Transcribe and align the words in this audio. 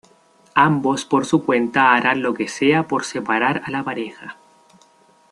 Ambos 0.55 1.05
por 1.05 1.27
su 1.27 1.45
cuenta 1.45 1.93
harán 1.93 2.23
lo 2.23 2.33
que 2.33 2.47
sea 2.47 2.87
por 2.87 3.05
separar 3.05 3.61
a 3.65 3.69
la 3.69 3.83
pareja. 3.83 4.35